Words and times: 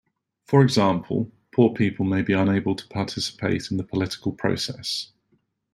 For 0.47 0.63
example, 0.63 1.31
poor 1.53 1.75
people 1.75 2.05
may 2.07 2.23
be 2.23 2.33
unable 2.33 2.75
to 2.75 2.87
participate 2.87 3.69
in 3.69 3.77
the 3.77 3.83
political 3.83 4.31
process. 4.31 5.11